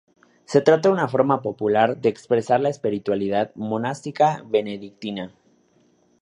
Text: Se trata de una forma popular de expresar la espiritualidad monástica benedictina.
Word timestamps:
Se 0.45 0.61
trata 0.61 0.89
de 0.89 0.93
una 0.93 1.07
forma 1.07 1.43
popular 1.43 1.95
de 1.95 2.09
expresar 2.09 2.59
la 2.59 2.69
espiritualidad 2.69 3.51
monástica 3.53 4.43
benedictina. 4.47 5.35